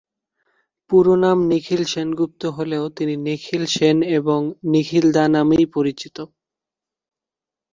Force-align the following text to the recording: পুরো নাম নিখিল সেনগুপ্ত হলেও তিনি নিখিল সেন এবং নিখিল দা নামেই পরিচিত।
পুরো 0.89 1.13
নাম 1.23 1.37
নিখিল 1.49 1.81
সেনগুপ্ত 1.91 2.41
হলেও 2.57 2.85
তিনি 2.97 3.13
নিখিল 3.25 3.63
সেন 3.75 3.97
এবং 4.17 4.39
নিখিল 4.71 5.05
দা 5.15 5.23
নামেই 5.35 5.65
পরিচিত। 5.75 6.17